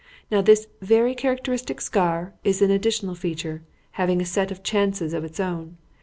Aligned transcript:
Now 0.31 0.41
this 0.41 0.65
very 0.81 1.13
characteristic 1.13 1.79
scar 1.79 2.33
is 2.43 2.59
an 2.63 2.71
additional 2.71 3.13
feature, 3.13 3.61
having 3.91 4.19
a 4.19 4.25
set 4.25 4.49
of 4.49 4.63
chances 4.63 5.13
of 5.13 5.23
its 5.23 5.39
own. 5.39 5.77